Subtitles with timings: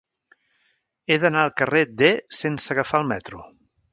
[1.07, 3.45] He d'anar al carrer D sense agafar el metro.